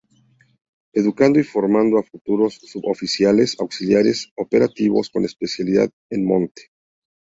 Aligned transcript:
Educando 0.93 1.39
y 1.39 1.43
formando 1.43 1.99
a 1.99 2.03
futuros 2.03 2.55
Suboficiales, 2.55 3.55
Auxiliares 3.59 4.31
Operativos 4.35 5.11
con 5.11 5.25
Especialidad 5.25 5.91
en 6.09 6.25
Monte. 6.25 6.71